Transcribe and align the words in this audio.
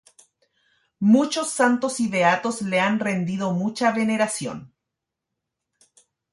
Muchos 1.01 1.51
santos 1.51 1.99
y 1.99 2.07
beatos 2.07 2.63
le 2.63 2.79
han 2.79 2.97
rendido 2.99 3.53
mucha 3.53 3.91
veneración. 3.91 4.73